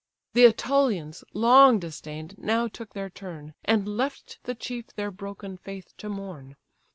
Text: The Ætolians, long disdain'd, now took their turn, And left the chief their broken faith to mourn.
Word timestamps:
The 0.33 0.51
Ætolians, 0.51 1.23
long 1.31 1.77
disdain'd, 1.77 2.35
now 2.39 2.67
took 2.67 2.95
their 2.95 3.11
turn, 3.11 3.53
And 3.63 3.87
left 3.87 4.39
the 4.45 4.55
chief 4.55 4.87
their 4.95 5.11
broken 5.11 5.57
faith 5.57 5.95
to 5.97 6.09
mourn. 6.09 6.55